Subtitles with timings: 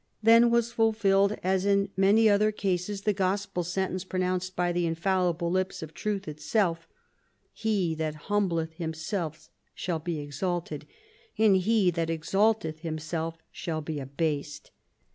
[0.23, 5.51] Then was fulfilled, as in many other cases, the gospel sentence pronounced by the infallible
[5.51, 6.87] lips of Truth itself,
[7.53, 10.87] 'He that humbleth himself shall be exalted,
[11.37, 14.71] and he that exalteth himself shall be abased.'